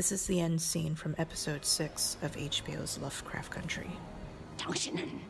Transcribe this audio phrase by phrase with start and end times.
[0.00, 3.90] This is the end scene from episode 6 of HBO's Lovecraft Country.
[4.58, 5.22] 당신은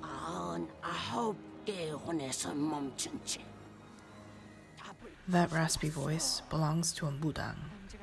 [0.00, 3.40] 아흔 아홉 개 혼에서 멈춘 채
[5.26, 7.56] That raspy voice belongs to a Mudang,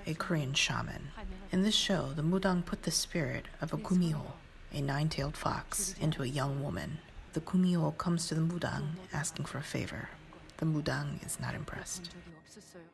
[0.05, 1.12] a Korean shaman.
[1.53, 4.34] In this show, the Mudang put the spirit of a Kumiho,
[4.73, 6.98] a nine tailed fox, into a young woman.
[7.31, 10.09] The Kumiho comes to the Mudang asking for a favor.
[10.57, 12.09] The Mudang is not impressed.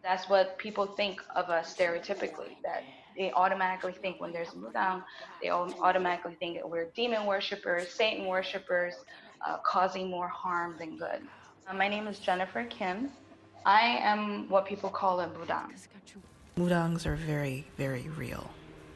[0.03, 2.57] That's what people think of us stereotypically.
[2.63, 2.85] That
[3.17, 5.03] they automatically think when there's a Mudang,
[5.43, 8.95] they au- automatically think that we're demon worshippers, Satan worshippers,
[9.47, 11.23] uh, causing more harm than good.
[11.69, 13.11] Uh, my name is Jennifer Kim.
[13.65, 15.73] I am what people call a Mudang.
[16.57, 18.51] Mudangs are very, very real,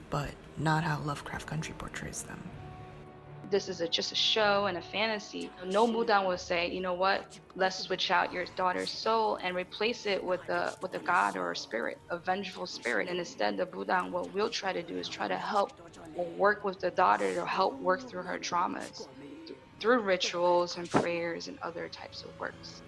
[0.09, 2.41] but not how Lovecraft Country portrays them.
[3.51, 5.51] This is a, just a show and a fantasy.
[5.67, 10.07] No Mudang will say, you know what, let's switch out your daughter's soul and replace
[10.07, 13.09] it with a with a god or a spirit, a vengeful spirit.
[13.09, 15.73] And instead, the Mudang, what we'll try to do is try to help
[16.17, 19.09] or work with the daughter to help work through her traumas
[19.47, 22.83] th- through rituals and prayers and other types of works.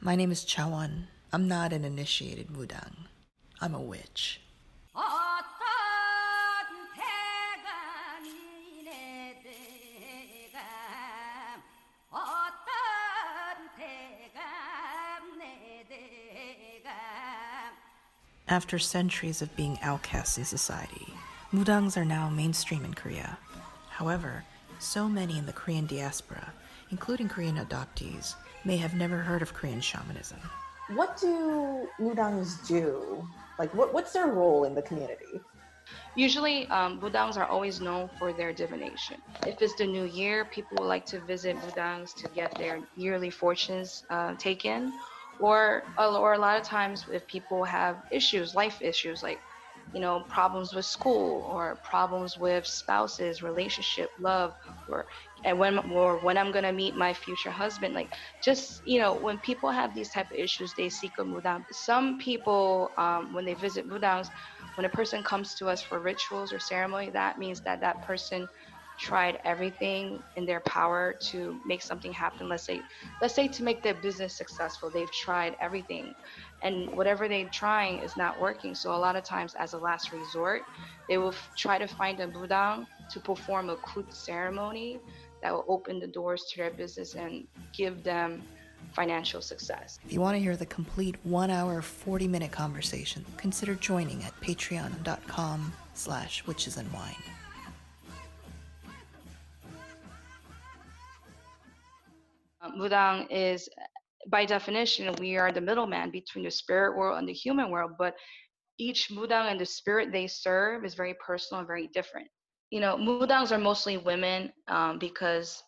[0.00, 1.04] My name is Chawan.
[1.32, 3.08] I'm not an initiated Mudang.
[3.60, 4.40] I'm a witch.
[18.52, 21.06] After centuries of being outcasts in society,
[21.54, 23.38] Mudangs are now mainstream in Korea.
[23.88, 24.44] However,
[24.78, 26.52] so many in the Korean diaspora,
[26.90, 28.34] including Korean adoptees,
[28.66, 30.38] may have never heard of Korean shamanism.
[30.88, 33.26] What do Mudangs do?
[33.58, 35.40] Like, what, what's their role in the community?
[36.14, 39.16] Usually, um, Mudangs are always known for their divination.
[39.46, 43.30] If it's the new year, people would like to visit Mudangs to get their yearly
[43.30, 44.92] fortunes uh, taken.
[45.42, 49.42] Or, or a lot of times, if people have issues, life issues, like
[49.92, 54.52] you know, problems with school or problems with spouses, relationship, love,
[54.86, 55.06] or
[55.44, 58.10] and when or when I'm gonna meet my future husband, like
[58.42, 61.64] just you know, when people have these type of issues, they seek a mudang.
[61.72, 64.28] Some people, um, when they visit mudangs,
[64.76, 68.48] when a person comes to us for rituals or ceremony, that means that that person
[69.02, 72.48] tried everything in their power to make something happen.
[72.48, 72.80] Let's say
[73.20, 76.14] let's say to make their business successful they've tried everything.
[76.62, 78.76] And whatever they're trying is not working.
[78.76, 80.62] So a lot of times as a last resort
[81.08, 85.00] they will f- try to find a mudang to perform a kut ceremony
[85.42, 88.40] that will open the doors to their business and give them
[88.92, 89.98] financial success.
[90.04, 94.40] If you want to hear the complete one hour, 40 minute conversation, consider joining at
[94.40, 97.16] patreon.com slash witches and wine.
[102.70, 103.68] Mudang is,
[104.28, 108.14] by definition, we are the middleman between the spirit world and the human world, but
[108.78, 112.28] each Mudang and the spirit they serve is very personal and very different.
[112.70, 115.62] You know, Mudangs are mostly women um, because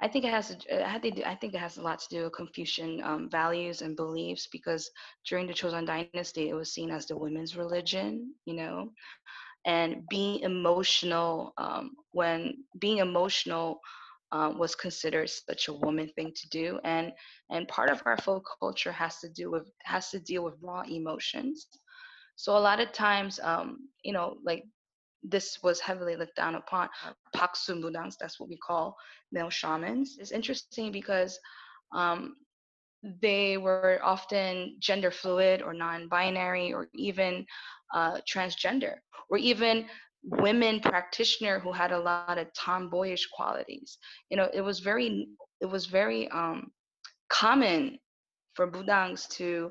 [0.00, 2.24] I think it has to, I think I think it has a lot to do
[2.24, 4.90] with Confucian um, values and beliefs because
[5.28, 8.90] during the Chosun dynasty it was seen as the women's religion, you know,
[9.64, 13.80] and being emotional um, when being emotional
[14.32, 17.12] um, was considered such a woman thing to do and
[17.50, 20.82] and part of our folk culture has to do with has to deal with raw
[20.82, 21.66] emotions.
[22.36, 24.64] So a lot of times um, you know like
[25.22, 26.88] this was heavily looked down upon
[27.34, 28.96] paksu mudangs that's what we call
[29.32, 30.18] male shamans.
[30.20, 31.38] It's interesting because
[31.92, 32.36] um,
[33.02, 37.46] they were often gender fluid or non-binary or even
[37.94, 38.96] uh, transgender
[39.30, 39.86] or even
[40.22, 43.98] women practitioner who had a lot of tomboyish qualities.
[44.30, 45.28] You know it was very
[45.60, 46.70] it was very um,
[47.28, 47.98] common
[48.54, 49.70] for mudangs to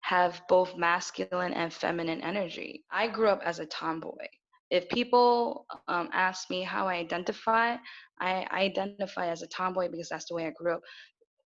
[0.00, 2.84] have both masculine and feminine energy.
[2.90, 4.26] I grew up as a tomboy.
[4.70, 7.76] If people um, ask me how i identify
[8.20, 10.80] I, I identify as a tomboy because that's the way i grew up.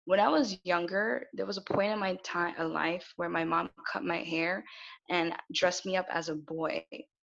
[0.04, 3.44] When I was younger, there was a point in my time in life where my
[3.44, 4.64] mom cut my hair
[5.10, 6.84] and dressed me up as a boy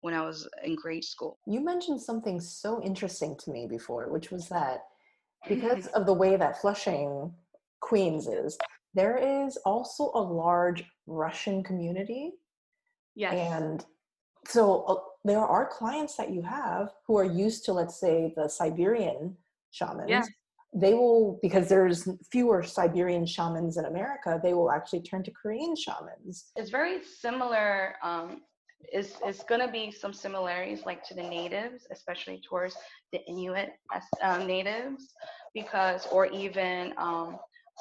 [0.04, 1.38] when I was in grade school.
[1.46, 4.84] You mentioned something so interesting to me before, which was that
[5.48, 7.32] because of the way that Flushing,
[7.80, 8.58] Queens is,
[8.92, 12.32] there is also a large Russian community.
[13.14, 13.32] Yes.
[13.32, 13.86] And
[14.46, 18.46] so uh, there are clients that you have who are used to, let's say, the
[18.46, 19.34] Siberian
[19.70, 20.10] shamans.
[20.10, 20.24] Yeah.
[20.74, 25.74] They will, because there's fewer Siberian shamans in America, they will actually turn to Korean
[25.74, 26.50] shamans.
[26.56, 28.42] it's very similar um
[28.92, 32.76] is it's going to be some similarities like to the natives especially towards
[33.12, 33.70] the inuit
[34.22, 35.14] um, natives
[35.54, 37.38] because or even um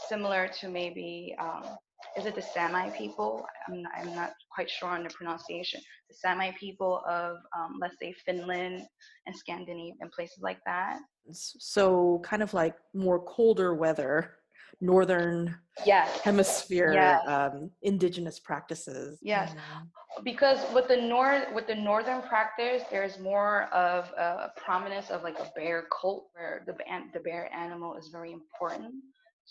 [0.09, 1.77] similar to maybe um
[2.17, 3.45] is it the Sami people?
[3.67, 5.81] I'm not, I'm not quite sure on the pronunciation.
[6.09, 8.85] The Sami people of, um, let's say, Finland
[9.25, 10.99] and Scandinavia and places like that.
[11.31, 14.35] So, kind of like more colder weather,
[14.81, 15.55] northern
[15.85, 16.21] Yes.
[16.21, 17.21] hemisphere Yes.
[17.27, 19.19] um, indigenous practices.
[19.21, 19.53] Yes.
[19.53, 19.89] Mhm.
[20.23, 25.39] because with the north with the northern practice there's more of a prominence of like
[25.39, 28.93] a bear cult where the an- the bear animal is very important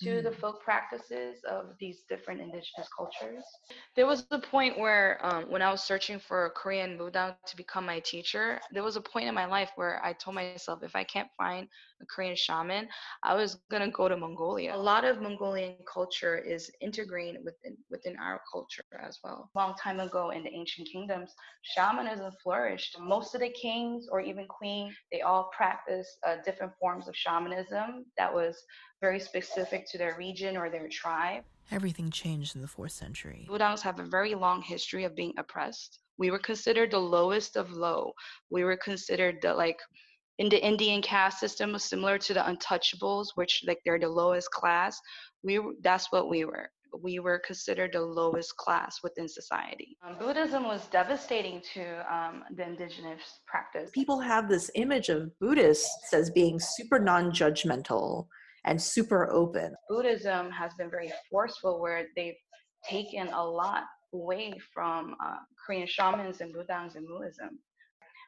[0.03, 3.45] to the folk practices of these different indigenous cultures
[3.97, 7.57] there was a point where um, when i was searching for a korean mudang to
[7.57, 10.95] become my teacher there was a point in my life where i told myself if
[10.95, 12.89] i can't find a korean shaman
[13.23, 17.77] i was going to go to mongolia a lot of mongolian culture is integrated within
[17.91, 21.33] within our culture as well long time ago in the ancient kingdoms
[21.63, 27.09] shamanism flourished most of the kings or even queen they all practiced uh, different forms
[27.09, 28.65] of shamanism that was
[29.01, 33.47] very specific to their region or their tribe Everything changed in the 4th century.
[33.49, 36.01] Mudangs have a very long history of being oppressed.
[36.19, 38.13] We were considered the lowest of low.
[38.51, 39.79] We were considered the like
[40.39, 44.51] in the Indian caste system was similar to the untouchables, which like they're the lowest
[44.51, 45.01] class.
[45.43, 46.71] We that's what we were.
[47.03, 49.97] We were considered the lowest class within society.
[50.07, 53.91] Um, Buddhism was devastating to um, the indigenous practice.
[53.95, 58.27] People have this image of Buddhists as being super non judgmental
[58.65, 59.75] and super open.
[59.89, 62.35] Buddhism has been very forceful where they've
[62.89, 63.85] taken a lot
[64.15, 67.59] away from uh, Korean shamans and Mudangs and Buddhism.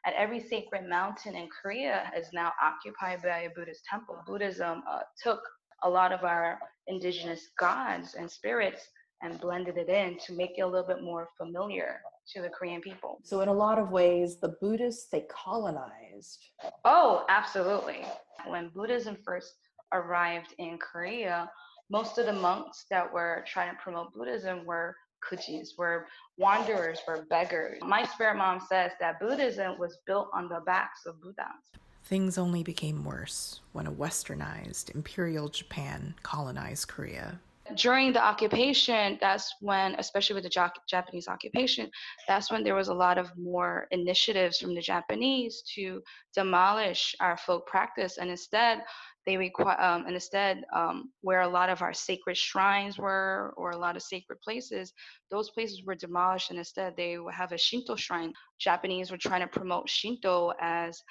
[0.05, 4.17] At every sacred mountain in Korea is now occupied by a Buddhist temple.
[4.27, 5.41] Buddhism uh, took
[5.83, 8.87] a lot of our indigenous gods and spirits
[9.23, 12.01] and blended it in to make it a little bit more familiar
[12.33, 13.19] to the Korean people.
[13.23, 16.43] So, in a lot of ways, the Buddhists, they colonized.
[16.83, 18.05] Oh, absolutely.
[18.45, 19.53] When Buddhism first
[19.91, 21.49] arrived in Korea,
[21.89, 24.95] most of the monks that were trying to promote Buddhism were
[25.29, 26.07] kujis, were
[26.37, 27.79] wanderers, were beggars.
[27.81, 31.79] My spirit mom says that Buddhism was built on the backs of Buddhas.
[32.03, 37.39] Things only became worse when a westernized imperial Japan colonized Korea.
[37.73, 41.89] During the occupation, that's when, especially with the Japanese occupation,
[42.27, 46.03] that's when there was a lot of more initiatives from the Japanese to
[46.35, 48.83] demolish our folk practice, and instead
[49.25, 53.71] they require, um, and instead um, where a lot of our sacred shrines were, or
[53.71, 54.93] a lot of sacred places,
[55.31, 58.33] those places were demolished, and instead they would have a Shinto shrine.
[58.59, 61.01] Japanese were trying to promote Shinto as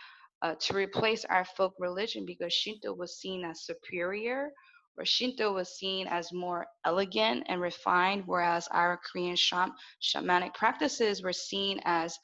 [0.43, 4.50] uh, to replace our folk religion because Shinto was seen as superior
[4.94, 11.22] where Shinto was seen as more elegant and refined, whereas our Korean sham- shamanic practices
[11.22, 12.17] were seen as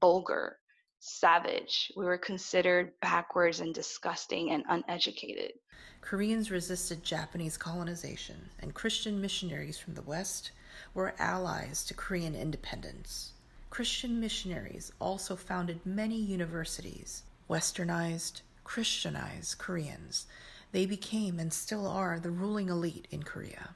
[0.00, 0.58] vulgar,
[1.00, 1.92] savage.
[1.96, 5.52] We were considered backwards and disgusting and uneducated.
[6.00, 10.52] Koreans resisted Japanese colonization, and Christian missionaries from the West
[10.94, 13.32] were allies to Korean independence.
[13.70, 17.22] Christian missionaries also founded many universities.
[17.50, 20.26] Westernized, Christianized Koreans,
[20.72, 23.74] they became and still are the ruling elite in Korea.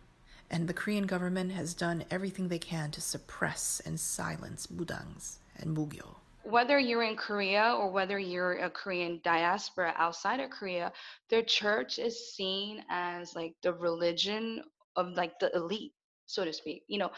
[0.50, 5.76] And the Korean government has done everything they can to suppress and silence Mudangs and
[5.76, 6.21] Mugyo.
[6.44, 10.92] Whether you're in Korea or whether you're a Korean diaspora outside of Korea,
[11.30, 14.62] their church is seen as like the religion
[14.96, 15.92] of like the elite,
[16.26, 16.82] so to speak.
[16.88, 17.10] You know,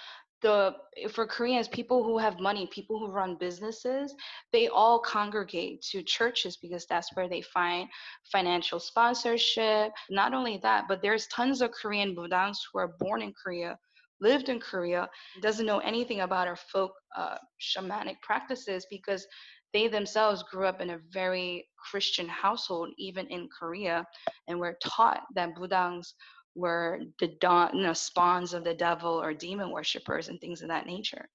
[0.43, 0.77] the
[1.11, 4.15] for Koreans, people who have money, people who run businesses,
[4.53, 7.89] they all congregate to churches because that's where they find
[8.31, 9.93] financial sponsorship.
[10.11, 13.79] Not only that, but there's tons of Korean Budangs who are born in Korea,
[14.21, 15.09] lived in Korea,
[15.41, 19.27] doesn't know anything about our folk uh, shamanic practices because
[19.73, 24.07] they themselves grew up in a very Christian household, even in Korea,
[24.47, 26.15] and were taught that Mudangs
[26.55, 30.69] were the dawn, you know, spawns of the devil or demon worshippers and things of
[30.69, 31.29] that nature.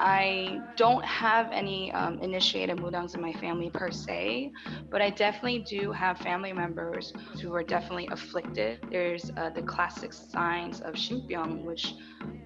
[0.00, 4.52] I don't have any um, initiated mudangs in my family per se,
[4.90, 7.12] but I definitely do have family members
[7.42, 8.78] who are definitely afflicted.
[8.92, 11.94] There's uh, the classic signs of Shinpyeong, which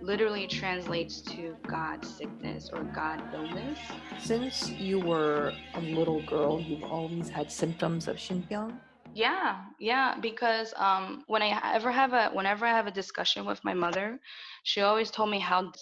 [0.01, 3.79] literally translates to God sickness or God illness.
[4.19, 8.79] Since you were a little girl, you've always had symptoms of Shinpyeong?
[9.15, 13.63] Yeah, yeah, because um, when I ever have a whenever I have a discussion with
[13.65, 14.19] my mother,
[14.65, 15.73] she always told me how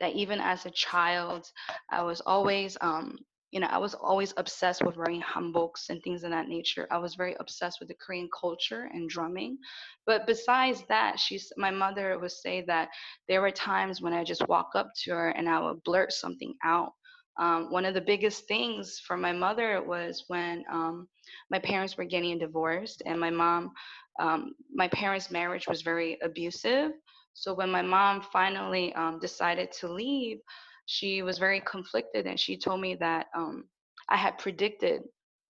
[0.00, 1.46] that even as a child,
[1.90, 3.18] I was always um,
[3.52, 6.86] you know, I was always obsessed with wearing hanboks and things of that nature.
[6.90, 9.58] I was very obsessed with the Korean culture and drumming.
[10.06, 12.88] But besides that, she's my mother would say that
[13.28, 16.54] there were times when I just walk up to her and I would blurt something
[16.64, 16.92] out.
[17.40, 21.08] Um, one of the biggest things for my mother was when um,
[21.50, 23.72] my parents were getting divorced, and my mom,
[24.20, 26.92] um, my parents' marriage was very abusive.
[27.32, 30.38] So when my mom finally um, decided to leave,
[30.86, 33.64] she was very conflicted and she told me that um,
[34.08, 35.02] I had predicted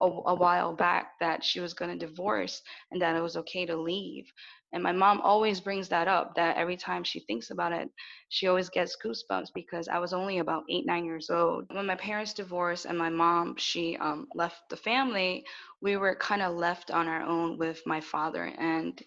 [0.02, 3.66] a, a while back that she was going to divorce and that it was okay
[3.66, 4.30] to leave.
[4.72, 7.90] And my mom always brings that up that every time she thinks about it,
[8.28, 11.66] she always gets goosebumps because I was only about eight, nine years old.
[11.70, 15.44] When my parents divorced and my mom, she um, left the family,
[15.80, 18.44] we were kind of left on our own with my father.
[18.44, 19.00] And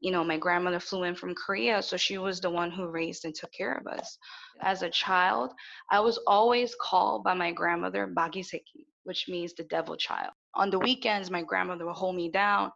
[0.00, 3.24] you know, my grandmother flew in from Korea, so she was the one who raised
[3.24, 4.16] and took care of us.
[4.62, 5.52] As a child,
[5.90, 10.32] I was always called by my grandmother Bagiseki, which means the devil child.
[10.58, 12.72] On the weekends, my grandmother would hold me down,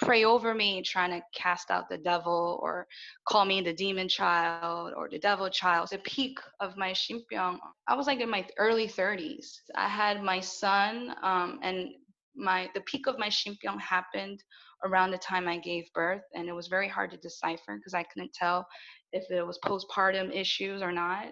[0.00, 2.86] pray over me, trying to cast out the devil or
[3.28, 5.88] call me the demon child or the devil child.
[5.90, 9.46] The peak of my Shinpyeong, I was like in my early 30s.
[9.74, 11.90] I had my son, um, and
[12.34, 14.42] my the peak of my Shinpyeong happened
[14.84, 18.04] around the time I gave birth, and it was very hard to decipher because I
[18.04, 18.66] couldn't tell
[19.12, 21.28] if it was postpartum issues or not.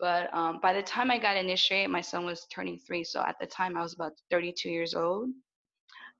[0.00, 3.04] But um, by the time I got initiated, my son was turning three.
[3.04, 5.28] So at the time, I was about 32 years old.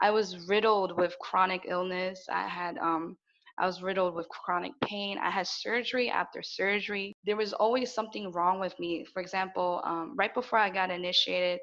[0.03, 2.27] I was riddled with chronic illness.
[2.31, 3.17] I had um,
[3.59, 5.19] I was riddled with chronic pain.
[5.19, 7.15] I had surgery after surgery.
[7.25, 9.05] There was always something wrong with me.
[9.13, 11.61] For example, um, right before I got initiated,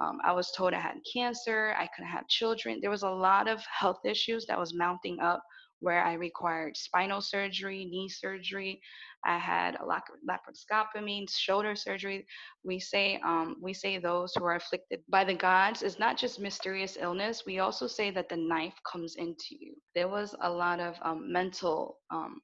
[0.00, 1.74] um, I was told I had cancer.
[1.76, 2.78] I couldn't have children.
[2.80, 5.42] There was a lot of health issues that was mounting up
[5.80, 8.80] where I required spinal surgery, knee surgery.
[9.24, 12.26] I had a laparoscopy, shoulder surgery.
[12.64, 16.40] We say um, we say those who are afflicted by the gods is not just
[16.40, 17.42] mysterious illness.
[17.46, 19.74] We also say that the knife comes into you.
[19.94, 22.40] There was a lot of um, mental um,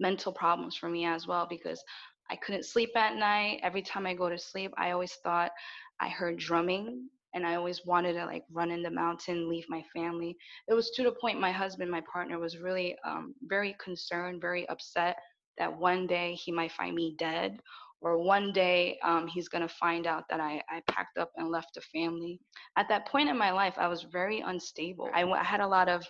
[0.00, 1.82] mental problems for me as well because
[2.30, 3.60] I couldn't sleep at night.
[3.62, 5.52] Every time I go to sleep, I always thought
[6.00, 9.84] I heard drumming and I always wanted to like run in the mountain, leave my
[9.94, 10.36] family.
[10.68, 14.68] It was to the point my husband, my partner, was really um, very concerned, very
[14.70, 15.16] upset
[15.58, 17.60] that one day he might find me dead
[18.00, 21.50] or one day um, he's going to find out that I, I packed up and
[21.50, 22.40] left the family.
[22.76, 25.10] At that point in my life, I was very unstable.
[25.14, 26.04] I, I had a lot of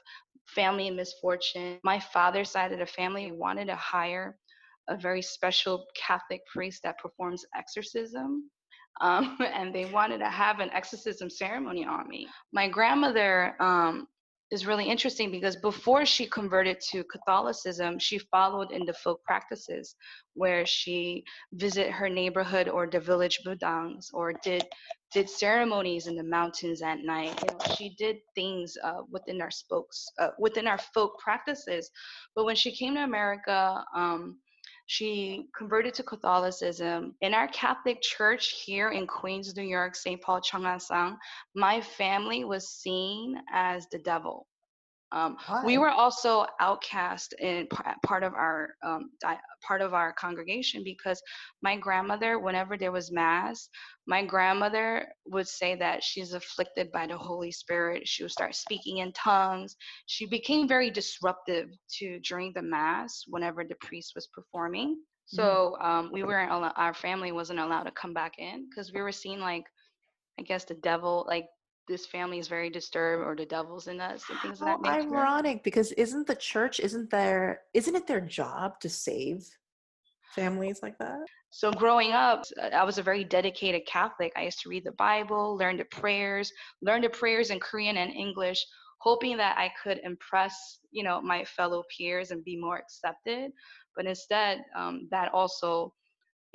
[0.46, 1.78] family misfortune.
[1.82, 4.36] My father's side of the family wanted to hire
[4.88, 8.50] a very special Catholic priest that performs exorcism.
[9.00, 12.28] Um, and they wanted to have an exorcism ceremony on me.
[12.52, 14.08] My grandmother um,
[14.50, 19.96] is really interesting because before she converted to Catholicism, she followed in the folk practices
[20.34, 21.24] where she
[21.54, 24.64] visited her neighborhood or the village mudangs or did
[25.12, 27.40] did ceremonies in the mountains at night.
[27.42, 31.90] You know, she did things uh, within our spokes uh, within our folk practices.
[32.34, 34.38] But when she came to America, um,
[34.86, 37.14] she converted to Catholicism.
[37.20, 40.20] In our Catholic church here in Queens, New York, St.
[40.22, 41.18] Paul Chong Hasang, ah
[41.54, 44.46] my family was seen as the devil.
[45.12, 47.68] Um, we were also outcast in
[48.04, 49.10] part of our um,
[49.66, 51.22] part of our congregation because
[51.62, 53.68] my grandmother, whenever there was mass,
[54.06, 58.06] my grandmother would say that she's afflicted by the Holy Spirit.
[58.06, 59.76] She would start speaking in tongues.
[60.06, 64.96] She became very disruptive to during the mass whenever the priest was performing.
[64.96, 65.36] Mm-hmm.
[65.36, 69.12] So um, we weren't our family wasn't allowed to come back in because we were
[69.12, 69.64] seen like
[70.38, 71.46] I guess the devil like
[71.88, 75.16] this family is very disturbed or the devil's in us and things of that nature.
[75.16, 79.48] ironic because isn't the church isn't there isn't it their job to save
[80.36, 81.24] families like that?
[81.50, 84.32] So growing up, I was a very dedicated Catholic.
[84.36, 86.52] I used to read the Bible, learn the prayers,
[86.82, 88.64] learn the prayers in Korean and English,
[88.98, 93.52] hoping that I could impress, you know, my fellow peers and be more accepted.
[93.96, 95.94] But instead, um, that also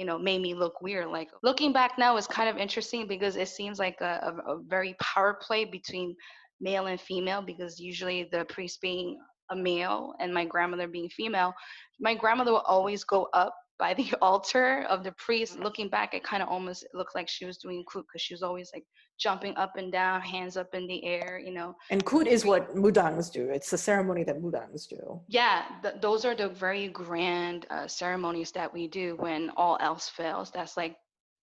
[0.01, 1.09] you know made me look weird.
[1.09, 4.59] Like looking back now is kind of interesting because it seems like a, a, a
[4.67, 6.15] very power play between
[6.59, 9.19] male and female because usually the priest being
[9.51, 11.53] a male and my grandmother being female
[11.99, 15.59] my grandmother will always go up by the altar of the priest.
[15.59, 18.43] Looking back, it kind of almost looked like she was doing kut because she was
[18.43, 18.85] always like
[19.19, 21.75] jumping up and down, hands up in the air, you know.
[21.89, 23.49] And kut is what mudangs do.
[23.49, 25.19] It's the ceremony that mudangs do.
[25.27, 30.07] Yeah, th- those are the very grand uh, ceremonies that we do when all else
[30.07, 30.51] fails.
[30.51, 30.95] That's like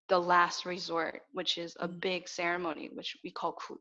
[0.09, 3.79] the last resort, which is a big ceremony, which we call kut.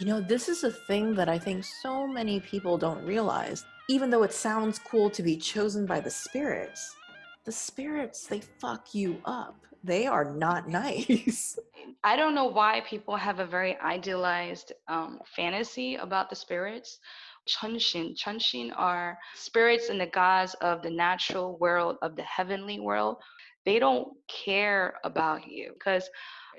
[0.00, 3.66] You know, this is a thing that I think so many people don't realize.
[3.86, 6.96] Even though it sounds cool to be chosen by the spirits,
[7.44, 9.56] the spirits, they fuck you up.
[9.84, 11.58] They are not nice.
[12.02, 16.98] I don't know why people have a very idealized um, fantasy about the spirits.
[17.46, 18.16] Chunxin.
[18.16, 23.18] Chunxin are spirits and the gods of the natural world, of the heavenly world.
[23.66, 26.08] They don't care about you because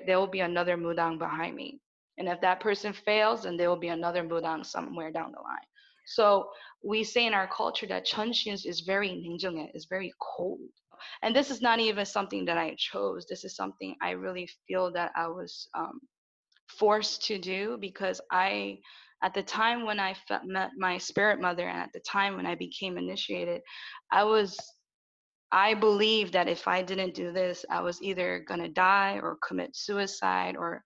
[0.06, 1.80] there will be another mudang behind me.
[2.22, 5.66] And if that person fails, then there will be another mudang somewhere down the line.
[6.06, 6.50] So
[6.84, 10.60] we say in our culture that Chunxin is very ningjung, is very cold.
[11.22, 13.26] And this is not even something that I chose.
[13.28, 15.98] This is something I really feel that I was um,
[16.68, 18.78] forced to do because I,
[19.24, 20.14] at the time when I
[20.44, 23.62] met my spirit mother and at the time when I became initiated,
[24.12, 24.56] I was
[25.54, 29.76] I believed that if I didn't do this, I was either to die or commit
[29.76, 30.82] suicide or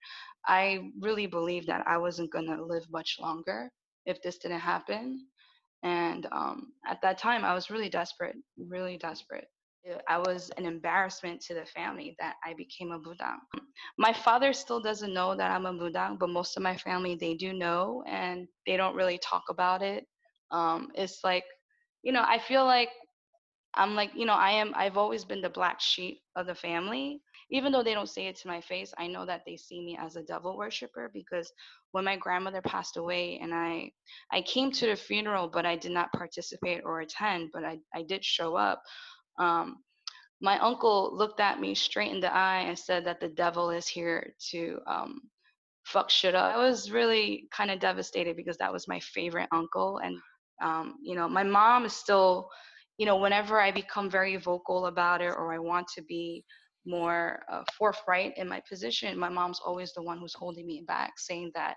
[0.47, 3.71] I really believed that I wasn't going to live much longer
[4.07, 5.27] if this didn't happen.
[5.83, 9.47] And um, at that time, I was really desperate, really desperate.
[10.09, 13.39] I was an embarrassment to the family that I became a Mudang.
[13.99, 17.35] My father still doesn't know that I'm a Mudang, but most of my family, they
[17.35, 20.05] do know and they don't really talk about it.
[20.51, 21.45] Um, it's like,
[22.03, 22.89] you know, I feel like
[23.75, 27.21] I'm like, you know, I am, I've always been the black sheep of the family
[27.51, 29.99] even though they don't say it to my face, I know that they see me
[30.01, 31.53] as a devil worshiper because
[31.93, 33.91] when my grandmother passed away and I
[34.33, 38.03] I came to the funeral, but I did not participate or attend, but I, I
[38.03, 38.83] did show up.
[39.39, 39.79] Um,
[40.41, 43.87] my uncle looked at me straight in the eye and said that the devil is
[43.87, 45.21] here to um,
[45.85, 46.55] fuck shit up.
[46.55, 49.99] I was really kind of devastated because that was my favorite uncle.
[50.05, 50.19] And,
[50.63, 52.49] um, you know, my mom is still,
[52.99, 56.45] you know, whenever I become very vocal about it or I want to be
[56.87, 61.15] more uh, forthright in my position, my mom's always the one who's holding me back,
[61.19, 61.77] saying that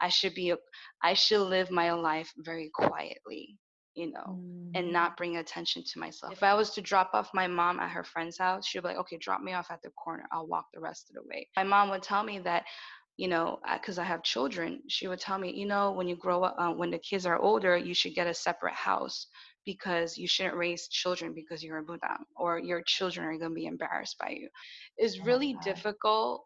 [0.00, 0.56] I should be, a,
[1.02, 3.56] I should live my life very quietly,
[3.94, 4.70] you know, mm.
[4.74, 6.32] and not bring attention to myself.
[6.32, 8.98] If I was to drop off my mom at her friend's house, she'd be like,
[8.98, 10.24] okay, drop me off at the corner.
[10.32, 11.48] I'll walk the rest of the way.
[11.56, 12.64] My mom would tell me that
[13.16, 16.42] you know, because I have children, she would tell me, you know, when you grow
[16.42, 19.28] up, uh, when the kids are older, you should get a separate house
[19.64, 23.54] because you shouldn't raise children because you're a Buddha or your children are going to
[23.54, 24.48] be embarrassed by you.
[24.96, 26.44] It's really difficult.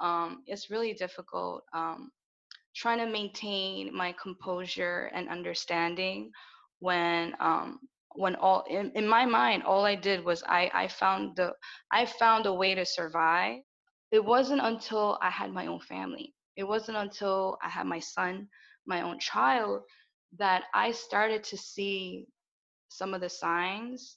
[0.00, 2.10] Um, it's really difficult um,
[2.74, 6.30] trying to maintain my composure and understanding
[6.80, 7.80] when um,
[8.14, 11.52] when all in, in my mind all i did was i i found the
[11.92, 13.58] i found a way to survive
[14.10, 18.48] it wasn't until i had my own family it wasn't until i had my son
[18.86, 19.82] my own child
[20.38, 22.26] that i started to see
[22.88, 24.16] some of the signs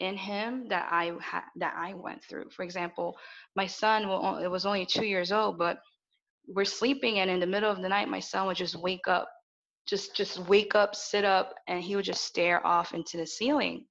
[0.00, 2.50] in him that I ha- that I went through.
[2.50, 3.16] For example,
[3.56, 5.78] my son will, it was only two years old, but
[6.46, 9.28] we're sleeping, and in the middle of the night, my son would just wake up,
[9.86, 13.86] just just wake up, sit up, and he would just stare off into the ceiling.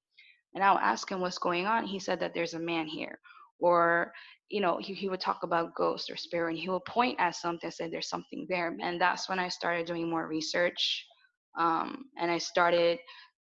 [0.55, 1.85] And I would ask him what's going on.
[1.85, 3.19] He said that there's a man here,
[3.59, 4.11] or
[4.49, 7.35] you know, he, he would talk about ghosts or spirit, and he would point at
[7.35, 8.75] something and say there's something there.
[8.81, 11.05] And that's when I started doing more research,
[11.57, 12.99] um, and I started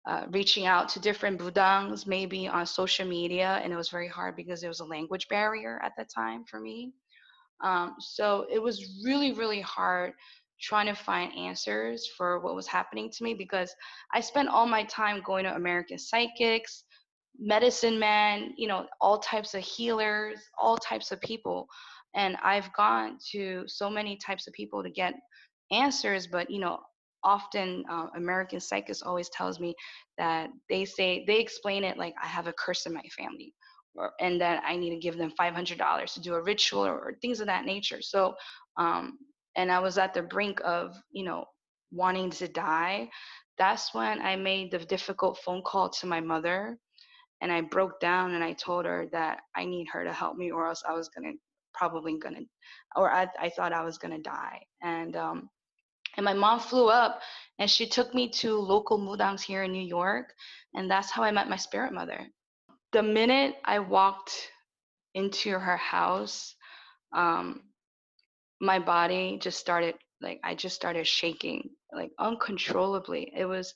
[0.09, 4.35] uh, reaching out to different mudangs maybe on social media and it was very hard
[4.35, 6.94] because there was a language barrier at that time for me.
[7.62, 10.14] Um, so it was really really hard
[10.61, 13.73] trying to find answers for what was happening to me because
[14.14, 16.85] i spent all my time going to american psychics
[17.38, 21.68] medicine men you know all types of healers all types of people.
[22.14, 25.14] And i've gone to so many types of people to get
[25.71, 26.81] answers but you know
[27.25, 29.75] often uh, American psychics always tells me
[30.17, 33.53] that they say they explain it like I have a curse in my family,
[33.95, 36.87] or and that I need to give them five hundred dollars to do a ritual
[36.87, 38.01] or, or, things of that nature.
[38.03, 38.35] So,
[38.77, 39.19] um,
[39.57, 41.45] and I was at the brink of you know
[41.93, 43.09] wanting to die.
[43.59, 46.79] That's when I made the difficult phone call to my mother,
[47.41, 50.51] and I broke down and I told her that I need her to help me,
[50.51, 51.33] or else I was gonna
[51.75, 52.41] probably gonna,
[52.97, 55.49] or I I thought I was gonna die, and um,
[56.19, 57.21] and my mom flew up
[57.61, 60.35] and she took me to local mudangs here in New York.
[60.75, 62.27] And that's how I met my spirit mother.
[62.91, 64.33] The minute I walked
[65.15, 66.57] into her house,
[67.13, 67.63] um,
[68.61, 73.33] my body just started like I just started shaking like uncontrollably.
[73.37, 73.73] It was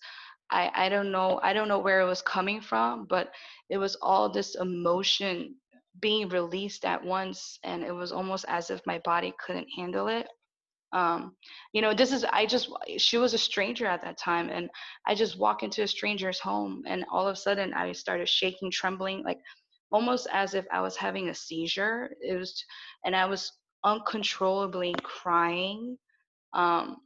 [0.51, 3.31] I, I don't know I don't know where it was coming from, but
[3.71, 5.55] it was all this emotion
[6.01, 10.27] being released at once and it was almost as if my body couldn't handle it
[10.93, 11.35] um,
[11.73, 14.69] you know this is i just she was a stranger at that time and
[15.07, 18.71] i just walk into a stranger's home and all of a sudden i started shaking
[18.71, 19.39] trembling like
[19.91, 22.11] almost as if i was having a seizure.
[22.21, 22.65] It was
[23.05, 23.51] and i was
[23.85, 25.97] uncontrollably crying
[26.55, 26.99] um,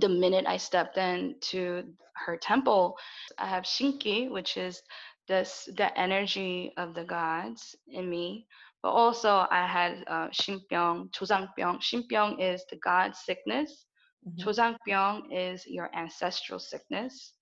[0.00, 1.82] the minute i stepped into
[2.26, 2.96] her temple.
[3.38, 4.82] I have shinki which is
[5.28, 8.46] this the energy of the gods in me
[8.82, 11.80] but also I had uh, Shinpyeong, Chosangpyeong.
[11.80, 13.86] Shinpyeong is the god sickness.
[14.28, 15.32] Mm-hmm.
[15.32, 17.34] Is your ancestral sickness.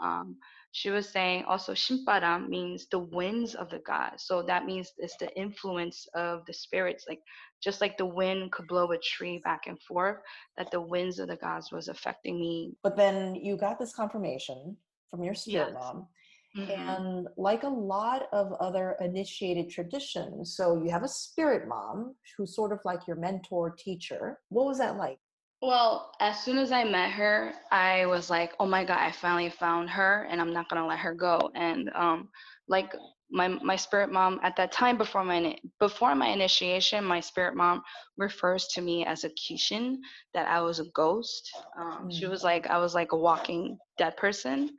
[0.00, 0.36] Um,
[0.72, 4.24] she was saying also Shinparam means the winds of the gods.
[4.26, 7.04] So that means it's the influence of the spirits.
[7.08, 7.20] Like
[7.62, 10.16] just like the wind could blow a tree back and forth,
[10.58, 12.74] that the winds of the gods was affecting me.
[12.82, 14.76] But then you got this confirmation
[15.10, 15.80] from your spirit yes.
[15.80, 16.08] mom
[16.56, 16.88] Mm-hmm.
[16.88, 22.54] And like a lot of other initiated traditions, so you have a spirit mom who's
[22.54, 24.38] sort of like your mentor teacher.
[24.50, 25.18] What was that like?
[25.60, 29.50] Well, as soon as I met her, I was like, "Oh my god, I finally
[29.50, 32.28] found her, and I'm not gonna let her go." And um,
[32.68, 32.94] like
[33.30, 37.82] my my spirit mom at that time before my before my initiation, my spirit mom
[38.16, 39.96] refers to me as a kishin,
[40.34, 41.50] that I was a ghost.
[41.78, 42.12] Um, mm.
[42.12, 44.70] She was like I was like a walking dead person.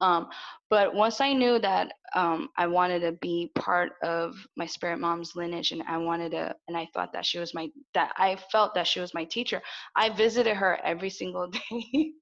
[0.00, 0.28] Um,
[0.68, 5.34] but once I knew that um, I wanted to be part of my spirit mom's
[5.34, 8.74] lineage, and I wanted to, and I thought that she was my, that I felt
[8.74, 9.62] that she was my teacher.
[9.96, 12.12] I visited her every single day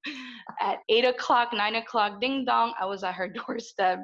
[0.61, 2.75] at eight o'clock, nine o'clock, ding dong.
[2.81, 4.01] I was at her doorstep,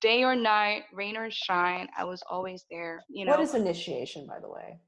[0.00, 1.88] day or night, rain or shine.
[1.96, 3.02] I was always there.
[3.08, 3.32] You know.
[3.32, 4.78] What is initiation, by the way?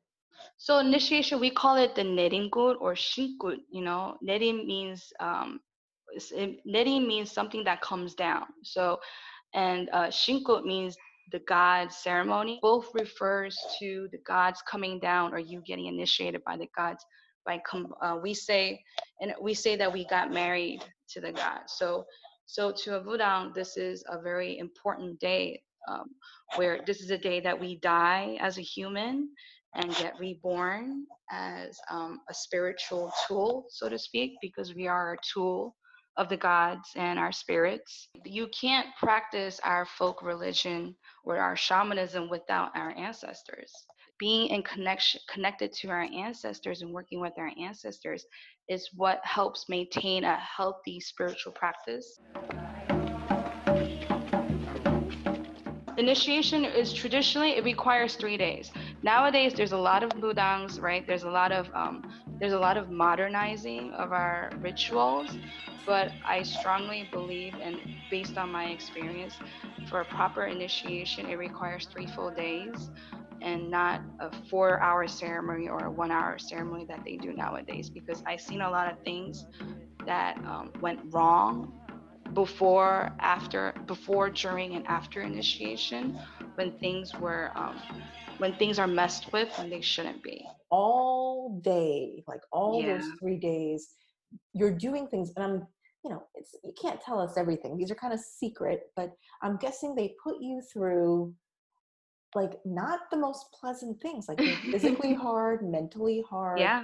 [0.59, 3.59] So initiation, we call it the neringgut or shinkut.
[3.71, 5.61] You know, nerin means um,
[6.65, 8.45] Neri means something that comes down.
[8.63, 9.01] So,
[9.55, 10.97] and uh, Shinko means
[11.31, 12.59] the god ceremony.
[12.63, 17.05] Both refers to the gods coming down or you getting initiated by the gods.
[17.45, 18.81] By com- uh, we say,
[19.21, 21.75] and we say that we got married to the gods.
[21.77, 22.05] So,
[22.47, 26.11] so to a Mudang, this is a very important day um,
[26.57, 29.31] where this is a day that we die as a human
[29.75, 35.19] and get reborn as um, a spiritual tool, so to speak, because we are a
[35.33, 35.75] tool
[36.17, 38.09] of the gods and our spirits.
[38.25, 40.95] You can't practice our folk religion
[41.25, 43.73] or our shamanism without our ancestors.
[44.19, 48.25] Being in connection connected to our ancestors and working with our ancestors
[48.69, 52.21] is what helps maintain a healthy spiritual practice.
[56.03, 58.73] Initiation is traditionally it requires three days.
[59.05, 61.07] Nowadays, there's a lot of mudangs, right?
[61.07, 62.03] There's a lot of um,
[62.41, 65.39] there's a lot of modernizing of our rituals,
[65.87, 67.77] but I strongly believe, and
[68.11, 69.39] based on my experience,
[69.89, 72.91] for a proper initiation, it requires three full days
[73.41, 77.89] and not a four hour ceremony or a one hour ceremony that they do nowadays
[77.89, 79.47] because I've seen a lot of things
[80.05, 81.73] that um, went wrong
[82.35, 86.19] before, after, before, during, and after initiation
[86.55, 87.81] when things were, um,
[88.39, 90.47] when things are messed with when they shouldn't be.
[90.71, 92.97] All day, like all yeah.
[92.97, 93.95] those three days,
[94.55, 95.67] you're doing things and i'm
[96.05, 99.57] you know it's you can't tell us everything these are kind of secret but i'm
[99.57, 101.33] guessing they put you through
[102.35, 104.41] like not the most pleasant things like
[104.71, 106.83] physically hard mentally hard yeah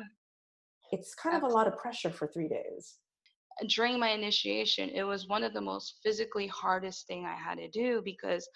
[0.90, 1.48] it's kind Absolutely.
[1.48, 2.96] of a lot of pressure for three days
[3.68, 7.68] during my initiation it was one of the most physically hardest thing i had to
[7.68, 8.48] do because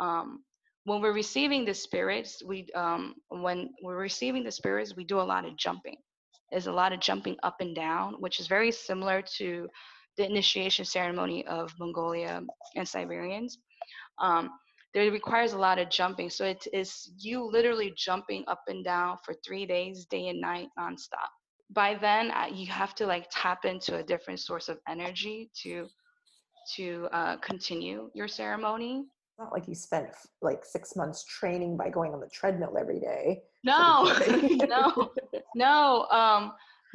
[0.00, 0.44] um,
[0.84, 5.30] when we're receiving the spirits we um, when we're receiving the spirits we do a
[5.34, 5.96] lot of jumping
[6.50, 9.68] There's a lot of jumping up and down, which is very similar to
[10.16, 12.42] the initiation ceremony of Mongolia
[12.76, 13.58] and Siberians.
[14.20, 14.50] Um,
[14.94, 16.30] there requires a lot of jumping.
[16.30, 20.68] So it is you literally jumping up and down for three days, day and night,
[20.78, 21.30] nonstop.
[21.70, 25.88] By then, uh, you have to like tap into a different source of energy to
[26.74, 29.04] to uh, continue your ceremony.
[29.38, 30.08] Not like you spent
[30.42, 33.42] like six months training by going on the treadmill every day.
[33.64, 34.12] No,
[34.68, 35.12] no,
[35.54, 36.06] no.
[36.10, 36.52] Um,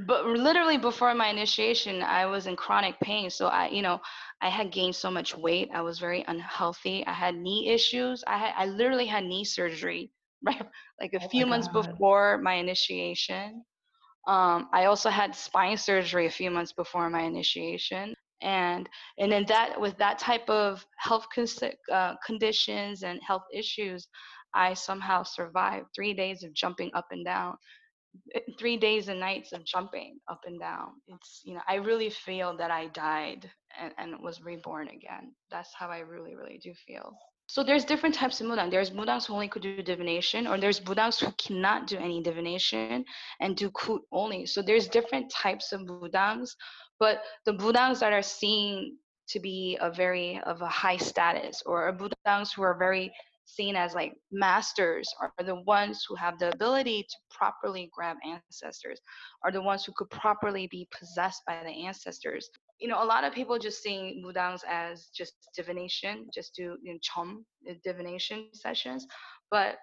[0.07, 3.29] but literally before my initiation, I was in chronic pain.
[3.29, 3.99] So I, you know,
[4.41, 5.69] I had gained so much weight.
[5.73, 7.05] I was very unhealthy.
[7.05, 8.23] I had knee issues.
[8.25, 10.11] I had, I literally had knee surgery,
[10.43, 10.65] right?
[10.99, 13.63] Like a oh few months before my initiation.
[14.27, 19.45] Um, I also had spine surgery a few months before my initiation and and then
[19.47, 21.45] that with that type of health con-
[21.91, 24.07] uh, conditions and health issues
[24.55, 27.55] i somehow survived three days of jumping up and down
[28.59, 30.89] three days and nights of jumping up and down.
[31.07, 35.33] It's, you know, I really feel that I died and, and was reborn again.
[35.49, 37.17] That's how I really, really do feel.
[37.51, 38.71] So there's different types of mudang.
[38.71, 43.03] There's mudangs who only could do divination, or there's mudangs who cannot do any divination
[43.41, 44.45] and do kut only.
[44.45, 46.55] So there's different types of mudangs,
[46.97, 48.95] but the mudangs that are seen
[49.27, 53.11] to be a very of a high status, or mudangs who are very
[53.43, 59.01] seen as like masters are the ones who have the ability to properly grab ancestors
[59.43, 62.49] are the ones who could properly be possessed by the ancestors
[62.81, 66.93] you know a lot of people just seeing mudangs as just divination just do you
[66.93, 67.43] know, chom
[67.83, 69.07] divination sessions
[69.49, 69.77] but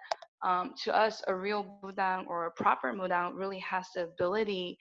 [0.45, 4.77] um, to us a real mudang or a proper mudang really has the ability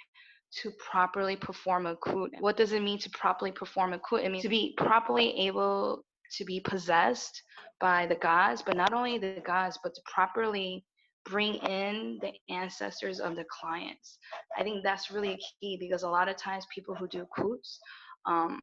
[0.62, 2.30] to properly perform a kut.
[2.40, 4.24] What does it mean to properly perform a kut?
[4.24, 6.04] It means to be properly able
[6.36, 7.42] to be possessed
[7.80, 10.84] by the gods, but not only the gods, but to properly
[11.24, 14.18] bring in the ancestors of the clients.
[14.56, 17.78] I think that's really key because a lot of times people who do kuts,
[18.26, 18.60] um,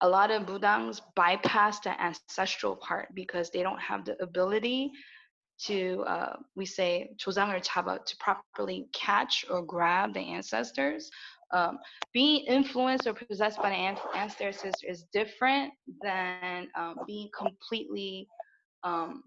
[0.00, 4.90] a lot of Mudangs bypass the ancestral part because they don't have the ability
[5.66, 11.08] to, uh, we say, Chozang or Chaba, to properly catch or grab the ancestors.
[11.52, 11.78] Um,
[12.12, 15.72] being influenced or possessed by the ancestors is different
[16.02, 18.26] than um, being completely
[18.82, 19.22] um,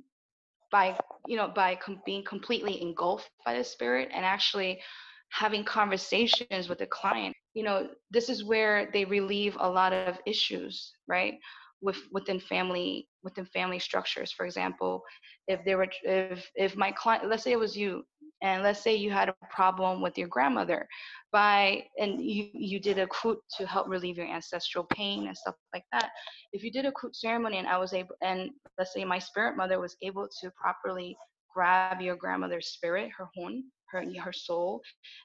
[0.72, 4.82] by you know by com- being completely engulfed by the spirit and actually
[5.30, 10.20] having conversations with the client you know this is where they relieve a lot of
[10.28, 11.36] issues right
[11.82, 14.32] with within family within family structures.
[14.32, 15.04] For example
[15.48, 18.04] if there were if if my client let's say it was you
[18.44, 20.88] and let's say you had a problem with your grandmother
[21.32, 25.56] by and you you did a kut to help relieve your ancestral pain and stuff
[25.74, 26.10] like that.
[26.54, 29.56] If you did a kut ceremony and i was able and let's say my spirit
[29.58, 31.18] mother was able to properly
[31.54, 34.82] grab your grandmother's spirit her hon her her soul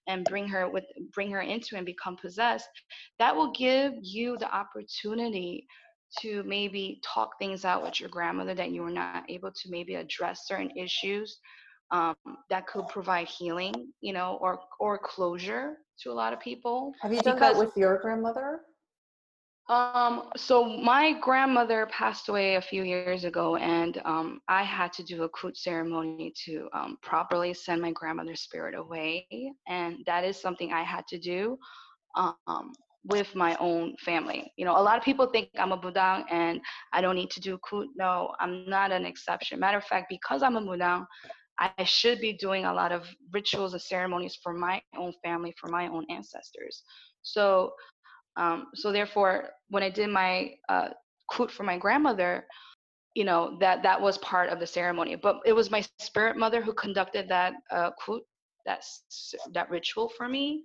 [0.08, 2.68] and bring her with bring her into and become possessed
[3.18, 5.66] that will give you the opportunity
[6.18, 9.94] to maybe talk things out with your grandmother that you were not able to maybe
[9.94, 11.38] address certain issues
[11.92, 12.14] um,
[12.48, 16.92] that could provide healing, you know, or or closure to a lot of people.
[17.02, 18.60] Have you done because, that with your grandmother?
[19.70, 25.04] Um, so my grandmother passed away a few years ago, and um, I had to
[25.04, 29.28] do a kut ceremony to um, properly send my grandmother's spirit away,
[29.68, 31.56] and that is something I had to do
[32.16, 32.72] um,
[33.04, 34.52] with my own family.
[34.56, 36.60] You know, a lot of people think I'm a mudang and
[36.92, 37.86] I don't need to do kut.
[37.94, 39.60] No, I'm not an exception.
[39.60, 41.06] Matter of fact, because I'm a mudang,
[41.60, 45.68] I should be doing a lot of rituals and ceremonies for my own family, for
[45.68, 46.82] my own ancestors.
[47.22, 47.72] So,
[48.36, 50.88] um, so therefore, when I did my uh,
[51.30, 52.46] kut for my grandmother,
[53.14, 55.16] you know that that was part of the ceremony.
[55.16, 58.22] But it was my spirit mother who conducted that uh, kut,
[58.66, 58.82] that
[59.52, 60.62] that ritual for me,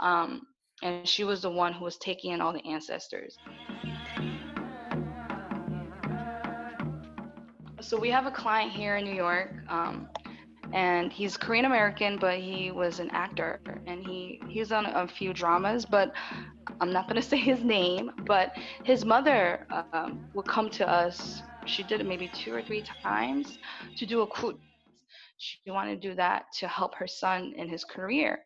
[0.00, 0.42] um,
[0.82, 3.36] and she was the one who was taking in all the ancestors.
[7.80, 9.54] So we have a client here in New York.
[9.68, 10.08] Um,
[10.72, 15.32] and he's Korean American, but he was an actor, and he he's on a few
[15.32, 16.12] dramas, but
[16.80, 18.10] I'm not gonna say his name.
[18.26, 18.52] But
[18.84, 21.42] his mother um, would come to us.
[21.66, 23.58] She did it maybe two or three times
[23.96, 24.56] to do a kut.
[25.38, 28.44] She wanted to do that to help her son in his career.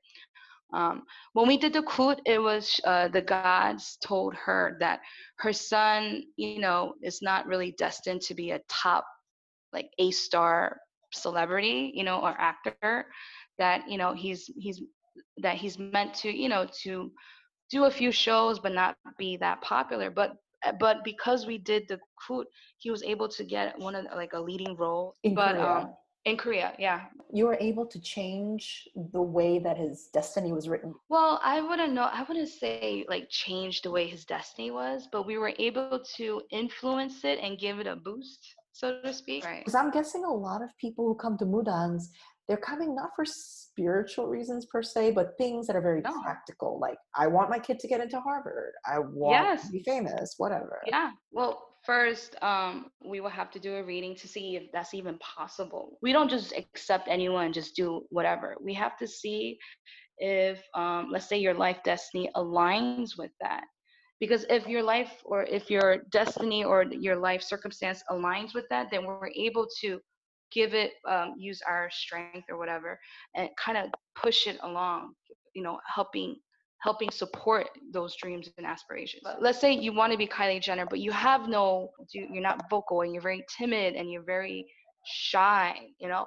[0.73, 5.01] Um, when we did the kut, it was uh, the gods told her that
[5.39, 9.05] her son, you know, is not really destined to be a top,
[9.73, 10.81] like A star
[11.17, 13.07] celebrity, you know, or actor
[13.59, 14.83] that, you know, he's he's
[15.39, 17.11] that he's meant to, you know, to
[17.71, 20.11] do a few shows but not be that popular.
[20.11, 20.33] But
[20.65, 22.47] eh, but because we did the kut,
[22.79, 25.15] he was able to get one of like a leading role.
[25.23, 25.67] In but Korea.
[25.67, 27.03] um in Korea, yeah.
[27.33, 30.95] You were able to change the way that his destiny was written.
[31.09, 32.09] Well, I wouldn't know.
[32.13, 36.43] I wouldn't say like change the way his destiny was, but we were able to
[36.51, 39.45] influence it and give it a boost so to speak.
[39.45, 39.61] Right.
[39.61, 42.05] Because I'm guessing a lot of people who come to Mudangs,
[42.47, 46.21] they're coming not for spiritual reasons per se, but things that are very no.
[46.23, 46.79] practical.
[46.79, 48.73] Like, I want my kid to get into Harvard.
[48.87, 49.67] I want yes.
[49.67, 50.83] to be famous, whatever.
[50.87, 51.11] Yeah.
[51.33, 55.19] Well, first, um, we will have to do a reading to see if that's even
[55.19, 55.99] possible.
[56.03, 58.57] We don't just accept anyone, just do whatever.
[58.63, 59.59] We have to see
[60.19, 63.65] if, um, let's say, your life destiny aligns with that
[64.21, 68.89] because if your life or if your destiny or your life circumstance aligns with that
[68.91, 70.01] then we're able to
[70.53, 72.99] give it um, use our strength or whatever
[73.35, 75.13] and kind of push it along
[75.55, 76.37] you know helping
[76.83, 79.23] helping support those dreams and aspirations.
[79.25, 82.69] But let's say you want to be kylie jenner but you have no you're not
[82.71, 84.67] vocal and you're very timid and you're very
[85.09, 86.27] shy you know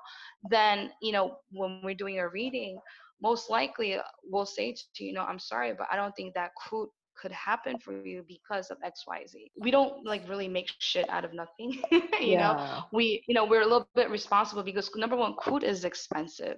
[0.49, 2.79] then you know when we're doing a reading
[3.21, 6.87] most likely will say to you know, I'm sorry, but I don't think that could
[7.21, 11.33] could happen for you because of xyz we don't like really make shit out of
[11.33, 12.37] nothing you yeah.
[12.37, 16.57] know we you know we're a little bit responsible because number one kut is expensive.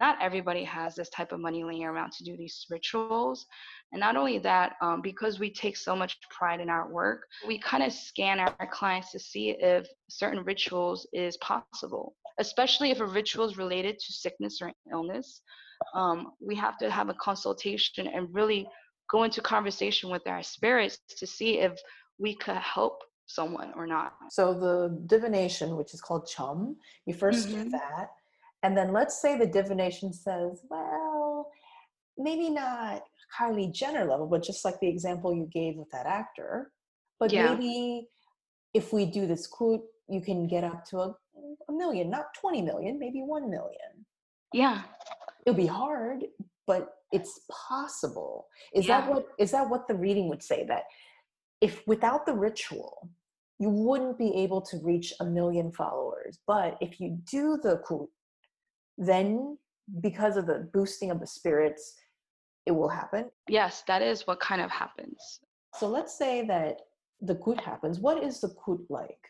[0.00, 3.46] Not everybody has this type of money laying around to do these rituals.
[3.92, 7.58] And not only that um, because we take so much pride in our work we
[7.58, 12.14] kind of scan our clients to see if certain rituals is possible.
[12.38, 15.42] Especially if a ritual is related to sickness or illness
[15.94, 18.66] um, we have to have a consultation and really
[19.12, 21.78] go into conversation with our spirits to see if
[22.18, 24.14] we could help someone or not.
[24.30, 27.62] So the divination, which is called chum, you 1st mm-hmm.
[27.64, 28.08] do that.
[28.62, 31.50] And then let's say the divination says, well,
[32.16, 33.02] maybe not
[33.38, 36.70] Kylie Jenner level, but just like the example you gave with that actor.
[37.20, 37.54] But yeah.
[37.54, 38.08] maybe
[38.72, 41.14] if we do this kut, you can get up to a,
[41.68, 44.06] a million, not 20 million, maybe 1 million.
[44.52, 44.82] Yeah.
[45.44, 46.24] It'll be hard,
[46.66, 48.46] but it's possible.
[48.74, 49.02] Is yeah.
[49.02, 50.64] that what is that what the reading would say?
[50.66, 50.84] That
[51.60, 53.10] if without the ritual
[53.58, 56.40] you wouldn't be able to reach a million followers.
[56.48, 58.08] But if you do the kut
[58.98, 59.56] then
[60.00, 61.94] because of the boosting of the spirits
[62.66, 63.30] it will happen.
[63.48, 65.40] Yes that is what kind of happens.
[65.74, 66.78] So let's say that
[67.20, 68.00] the kut happens.
[68.00, 69.24] What is the kut like?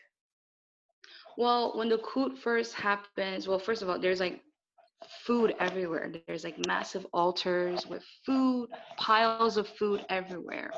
[1.37, 4.41] Well when the kut first happens well first of all there's like
[5.25, 6.11] food everywhere.
[6.27, 10.71] There's like massive altars with food, piles of food everywhere.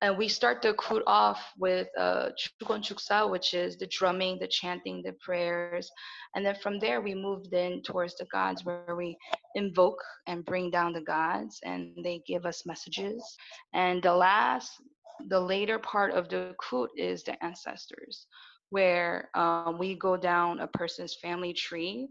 [0.00, 4.48] And we start the kut off with uh, Chugon Chuksa, which is the drumming, the
[4.48, 5.90] chanting, the prayers.
[6.34, 9.16] And then from there, we moved in towards the gods where we
[9.54, 13.36] invoke and bring down the gods and they give us messages.
[13.74, 14.70] And the last,
[15.28, 18.26] the later part of the kut is the ancestors
[18.70, 22.08] where um, we go down a person's family tree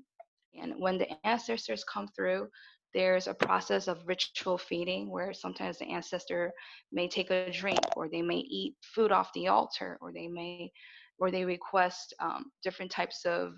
[0.60, 2.47] and when the ancestors come through,
[2.93, 6.51] there's a process of ritual feeding where sometimes the ancestor
[6.91, 10.71] may take a drink or they may eat food off the altar or they may
[11.19, 13.53] or they request um, different types of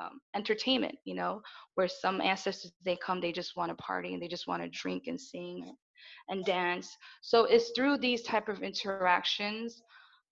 [0.00, 1.42] um, entertainment you know
[1.74, 4.68] where some ancestors they come they just want to party and they just want to
[4.70, 5.74] drink and sing
[6.28, 6.96] and dance.
[7.20, 9.82] So it's through these type of interactions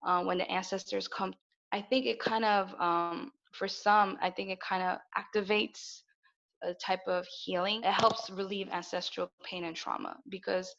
[0.06, 1.34] uh, when the ancestors come
[1.72, 6.02] i think it kind of um, for some i think it kind of activates
[6.62, 7.82] a type of healing.
[7.84, 10.74] It helps relieve ancestral pain and trauma because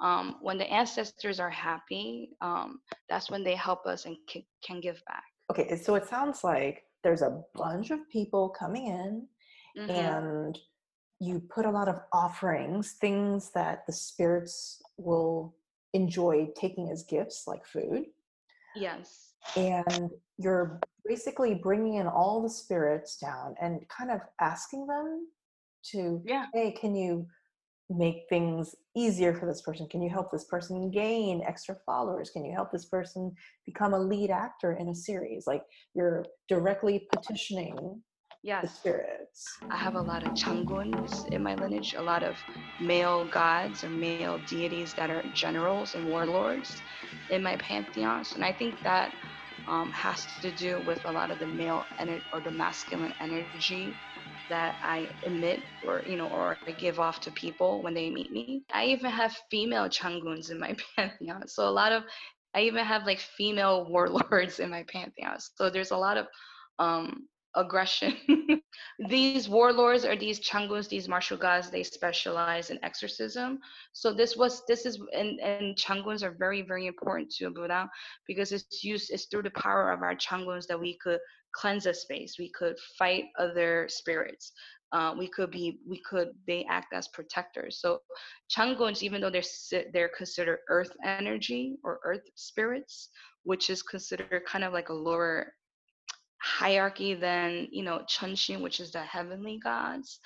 [0.00, 4.80] um, when the ancestors are happy, um, that's when they help us and can, can
[4.80, 5.24] give back.
[5.50, 9.26] Okay, so it sounds like there's a bunch of people coming in
[9.78, 9.90] mm-hmm.
[9.90, 10.58] and
[11.18, 15.54] you put a lot of offerings, things that the spirits will
[15.94, 18.04] enjoy taking as gifts, like food.
[18.74, 19.25] Yes.
[19.54, 25.28] And you're basically bringing in all the spirits down and kind of asking them
[25.92, 26.46] to yeah.
[26.52, 27.26] hey can you
[27.88, 29.88] make things easier for this person?
[29.88, 32.30] Can you help this person gain extra followers?
[32.30, 33.32] Can you help this person
[33.64, 35.46] become a lead actor in a series?
[35.46, 35.62] Like
[35.94, 38.02] you're directly petitioning
[38.46, 38.78] yes.
[38.78, 42.38] spirits i have a lot of changuns in my lineage a lot of
[42.78, 46.82] male gods or male deities that are generals and warlords
[47.30, 49.12] in my pantheons and i think that
[49.68, 53.98] um, has to do with a lot of the male energy or the masculine energy
[54.48, 58.30] that I emit or you know or I give off to people when they meet
[58.30, 58.62] me.
[58.72, 61.48] I even have female changuns in my pantheon.
[61.48, 62.04] So a lot of
[62.54, 65.38] I even have like female warlords in my pantheon.
[65.56, 66.26] So there's a lot of
[66.78, 68.14] um, aggression.
[69.08, 73.58] these warlords or these changuns, these martial gods, they specialize in exorcism.
[73.92, 77.88] So this was this is and and changuns are very very important to Buddha
[78.26, 81.20] because it's used it's through the power of our changuns that we could
[81.54, 82.36] cleanse a space.
[82.38, 84.52] We could fight other spirits.
[84.92, 87.80] Uh, we could be we could they act as protectors.
[87.80, 88.00] So
[88.54, 93.08] changuns, even though they're they're considered earth energy or earth spirits,
[93.42, 95.52] which is considered kind of like a lower
[96.42, 100.20] hierarchy than you know Chunxin, which is the heavenly gods.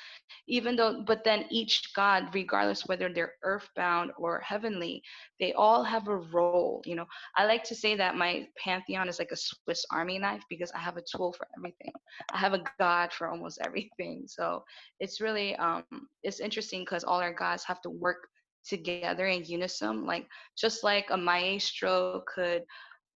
[0.49, 5.03] Even though, but then each god, regardless whether they're earthbound or heavenly,
[5.41, 6.83] they all have a role.
[6.85, 10.43] You know, I like to say that my pantheon is like a Swiss Army knife
[10.49, 11.93] because I have a tool for everything.
[12.33, 14.25] I have a god for almost everything.
[14.27, 14.63] So
[15.01, 18.29] it's really um, it's interesting because all our gods have to work
[18.67, 20.07] together in unison.
[20.07, 20.27] Like
[20.59, 22.63] just like a maestro could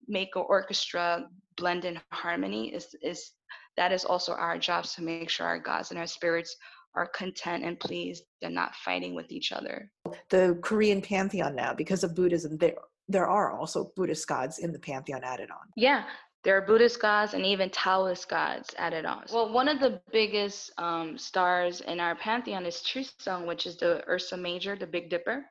[0.09, 1.27] make an orchestra
[1.57, 3.33] blend in harmony is is
[3.77, 6.57] that is also our job to make sure our gods and our spirits
[6.95, 9.91] are content and pleased and not fighting with each other.
[10.29, 12.75] The Korean pantheon now, because of Buddhism, there
[13.09, 15.69] there are also Buddhist gods in the pantheon added on.
[15.77, 16.05] Yeah,
[16.45, 19.25] There are Buddhist gods and even Taoist gods added on.
[19.33, 24.05] Well, one of the biggest um, stars in our pantheon is Chuseong, which is the
[24.09, 25.47] Ursa Major, the Big Dipper,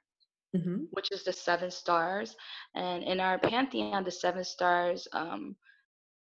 [0.54, 2.36] hmm which is the seven stars.
[2.76, 5.56] And in our pantheon, the seven stars um,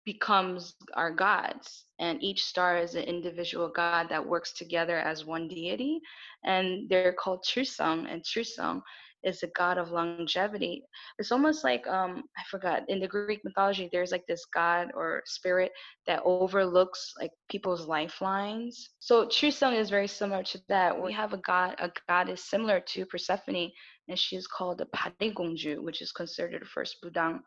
[0.06, 5.48] becomes our gods and each star is an individual god that works together as one
[5.48, 6.00] deity
[6.44, 8.82] and they're called Chuseong and Chuseong
[9.24, 10.84] is a god of longevity.
[11.20, 15.22] It's almost like um i forgot in the greek mythology there's like this god or
[15.26, 15.72] spirit
[16.08, 18.90] that overlooks like people's lifelines.
[19.00, 21.02] So Chuseong is very similar to that.
[21.02, 23.72] We have a god a goddess similar to persephone
[24.10, 27.40] and she's called the Parigongju, which is considered the first Mudang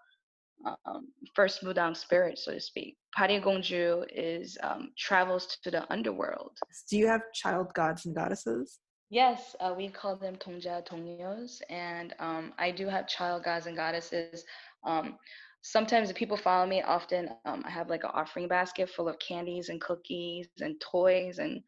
[0.86, 2.96] um, first Mudang spirit, so to speak.
[3.18, 6.56] Parigongju is um, travels to the underworld.
[6.88, 8.78] Do you have child gods and goddesses?
[9.10, 13.76] Yes, uh, we call them Tongja Tongyos, and um, I do have child gods and
[13.76, 14.44] goddesses.
[14.84, 15.18] Um,
[15.62, 16.80] sometimes the people follow me.
[16.82, 21.38] Often, um, I have like an offering basket full of candies and cookies and toys
[21.38, 21.60] and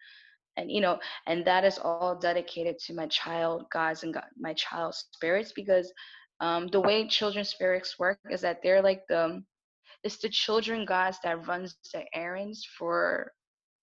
[0.56, 4.54] and you know and that is all dedicated to my child gods and God, my
[4.54, 5.92] child spirits because
[6.40, 9.42] um, the way children's spirits work is that they're like the
[10.02, 13.32] it's the children gods that runs the errands for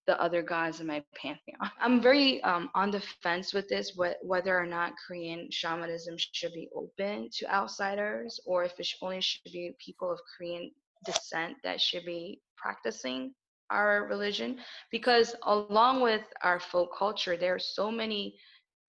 [0.08, 1.72] the other gods in my pantheon.
[1.80, 6.54] I'm very um, on the fence with this, wh- whether or not Korean shamanism should
[6.54, 10.72] be open to outsiders, or if it only should be people of Korean
[11.06, 13.34] descent that should be practicing
[13.72, 14.60] our religion.
[14.92, 18.36] Because along with our folk culture, there are so many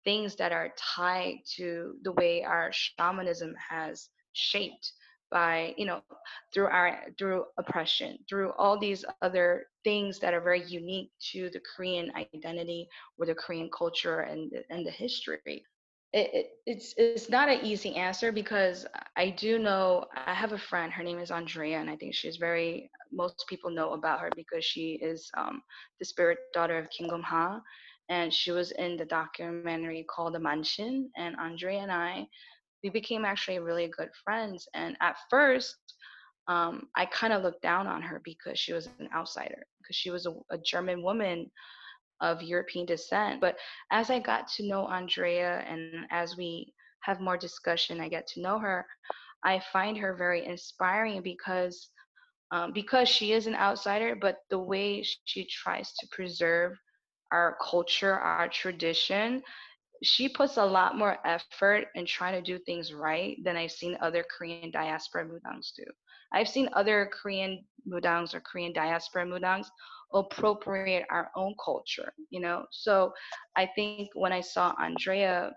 [0.04, 4.92] things that are tied to the way our shamanism has shaped
[5.30, 6.02] by you know
[6.52, 11.60] through our through oppression through all these other things that are very unique to the
[11.74, 15.64] korean identity or the korean culture and and the history
[16.14, 20.58] it, it, it's it's not an easy answer because I do know I have a
[20.58, 20.92] friend.
[20.92, 22.90] Her name is Andrea, and I think she's very.
[23.14, 25.62] Most people know about her because she is um,
[25.98, 27.60] the spirit daughter of King Ha,
[28.08, 31.06] and she was in the documentary called The Manshin.
[31.16, 32.26] And Andrea and I,
[32.82, 34.68] we became actually really good friends.
[34.74, 35.76] And at first,
[36.48, 40.10] um, I kind of looked down on her because she was an outsider, because she
[40.10, 41.50] was a, a German woman
[42.20, 43.40] of European descent.
[43.40, 43.56] But
[43.90, 48.42] as I got to know Andrea and as we have more discussion, I get to
[48.42, 48.86] know her,
[49.44, 51.90] I find her very inspiring because
[52.50, 56.72] um, because she is an outsider, but the way she tries to preserve
[57.32, 59.42] our culture, our tradition,
[60.02, 63.96] she puts a lot more effort in trying to do things right than I've seen
[64.00, 65.84] other Korean diaspora mudangs do.
[66.32, 69.66] I've seen other Korean mudangs or Korean diaspora mudangs
[70.12, 72.66] appropriate our own culture, you know.
[72.70, 73.12] So
[73.56, 75.52] I think when I saw Andrea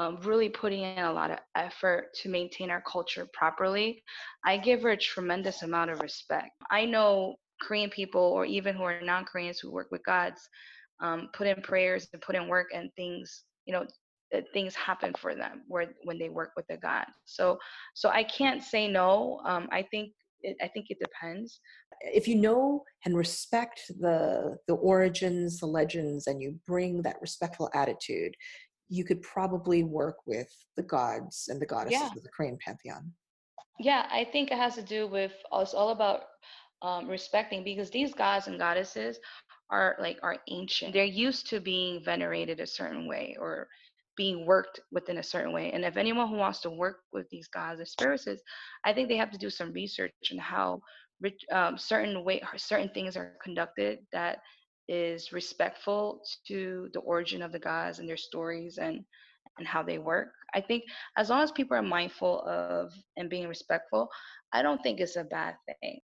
[0.00, 4.02] um, really putting in a lot of effort to maintain our culture properly,
[4.46, 6.52] I give her a tremendous amount of respect.
[6.70, 10.40] I know Korean people or even who are non-Koreans who work with gods
[11.02, 13.84] um, put in prayers and put in work and things, you know,
[14.54, 17.04] things happen for them where when they work with the god.
[17.26, 17.58] So
[17.94, 19.40] so I can't say no.
[19.44, 21.60] Um, I think it, I think it depends.
[22.00, 27.68] If you know and respect the the origins, the legends, and you bring that respectful
[27.74, 28.34] attitude,
[28.90, 32.08] you could probably work with the gods and the goddesses Yeah.
[32.16, 33.14] of the Korean pantheon.
[33.78, 36.24] Yeah, I think it has to do with it's all about
[36.82, 39.18] um, respecting because these gods and goddesses
[39.70, 40.92] are like are ancient.
[40.92, 43.68] They're used to being venerated a certain way or
[44.16, 45.72] being worked within a certain way.
[45.72, 48.26] And if anyone who wants to work with these gods and spirits,
[48.84, 50.80] I think they have to do some research on how
[51.52, 54.38] um, certain way certain things are conducted that
[54.90, 59.04] is respectful to the origin of the gods and their stories and
[59.58, 60.32] and how they work.
[60.54, 60.84] I think
[61.16, 64.08] as long as people are mindful of and being respectful,
[64.52, 66.00] I don't think it's a bad thing.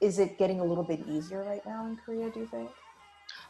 [0.00, 2.68] Is it getting a little bit easier right now in Korea, do you think?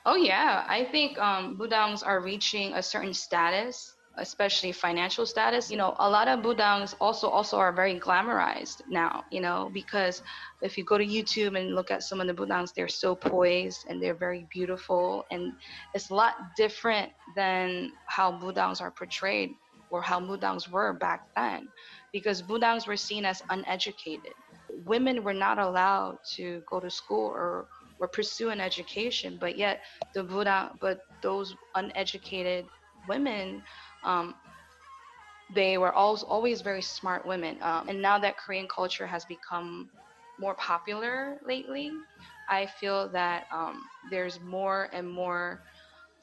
[0.06, 5.70] Oh yeah, I think um, mudangs are reaching a certain status, especially financial status.
[5.70, 9.24] You know, a lot of mudangs also also are very glamorized now.
[9.30, 10.22] You know, because
[10.60, 13.86] if you go to YouTube and look at some of the mudangs, they're so poised
[13.88, 15.52] and they're very beautiful, and
[15.94, 19.56] it's a lot different than how mudangs are portrayed
[19.90, 21.68] or how mudangs were back then,
[22.12, 24.34] because budangs were seen as uneducated.
[24.68, 27.68] Women were not allowed to go to school or
[28.04, 29.80] or pursue an education, but yet
[30.14, 32.66] the Buddha, but those uneducated
[33.08, 33.62] women,
[34.04, 34.34] um,
[35.54, 37.56] they were always always very smart women.
[37.62, 39.90] Um, and now that Korean culture has become
[40.38, 41.92] more popular lately.
[42.50, 45.60] I feel that um, there's more and more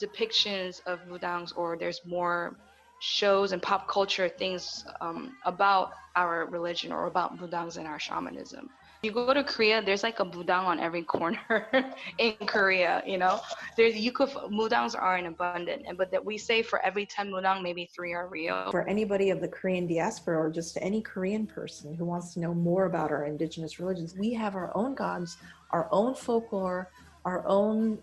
[0.03, 2.57] depictions of mudangs, or there's more
[2.99, 8.69] shows and pop culture things um, about our religion or about mudangs and our shamanism.
[9.03, 11.39] You go to Korea, there's like a mudang on every corner
[12.19, 13.01] in Korea.
[13.03, 13.39] You know,
[13.75, 17.31] there's you could mudangs are in abundance, and but that we say for every ten
[17.31, 18.69] mudang, maybe three are real.
[18.69, 22.53] For anybody of the Korean diaspora or just any Korean person who wants to know
[22.53, 25.37] more about our indigenous religions, we have our own gods,
[25.71, 26.91] our own folklore,
[27.25, 27.97] our own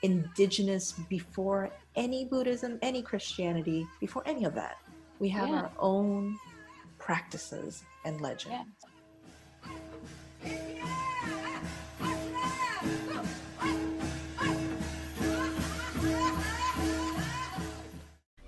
[0.00, 4.78] indigenous before any Buddhism, any Christianity, before any of that.
[5.18, 5.62] We have Yeah.
[5.62, 6.38] our own
[6.96, 8.48] practices and legends.
[8.50, 8.64] Yeah.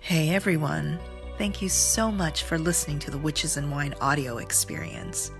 [0.01, 0.99] Hey everyone,
[1.39, 5.31] thank you so much for listening to the Witches and Wine audio experience.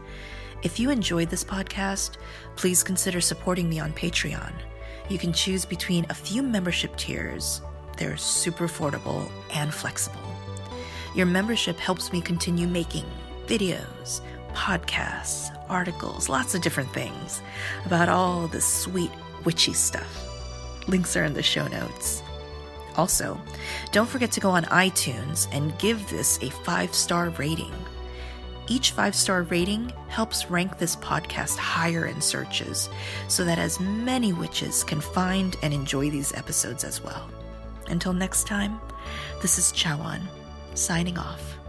[0.63, 2.19] If you enjoyed this podcast,
[2.57, 4.53] please consider supporting me on Patreon.
[5.09, 7.63] You can choose between a few membership tiers,
[7.97, 10.21] they're super affordable and flexible.
[11.15, 13.07] Your membership helps me continue making
[13.47, 14.21] videos,
[14.51, 17.43] podcasts, articles, lots of different things
[17.87, 19.11] about all this sweet
[19.45, 20.29] witchy stuff.
[20.89, 22.23] Links are in the show notes.
[22.97, 23.41] Also,
[23.93, 27.73] don't forget to go on iTunes and give this a five star rating.
[28.67, 32.89] Each five star rating helps rank this podcast higher in searches
[33.29, 37.29] so that as many witches can find and enjoy these episodes as well.
[37.89, 38.81] Until next time,
[39.43, 40.23] this is Chawan,
[40.75, 41.60] signing off.